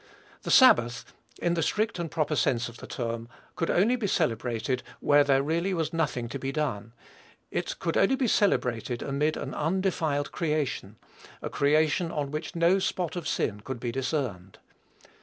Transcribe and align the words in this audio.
The 0.41 0.49
sabbath, 0.49 1.13
in 1.43 1.53
the 1.53 1.61
strict 1.61 1.99
and 1.99 2.09
proper 2.09 2.35
sense 2.35 2.67
of 2.67 2.77
the 2.77 2.87
term, 2.87 3.29
could 3.55 3.69
only 3.69 3.95
be 3.95 4.07
celebrated 4.07 4.81
when 4.99 5.27
there 5.27 5.43
really 5.43 5.75
was 5.75 5.93
nothing 5.93 6.27
to 6.29 6.39
be 6.39 6.51
done. 6.51 6.93
It 7.51 7.77
could 7.77 7.95
only 7.95 8.15
be 8.15 8.27
celebrated 8.27 9.03
amid 9.03 9.37
an 9.37 9.53
undefiled 9.53 10.31
creation, 10.31 10.95
a 11.39 11.51
creation 11.51 12.11
on 12.11 12.31
which 12.31 12.55
no 12.55 12.79
spot 12.79 13.15
of 13.15 13.27
sin 13.27 13.59
could 13.59 13.79
be 13.79 13.91
discerned. 13.91 14.57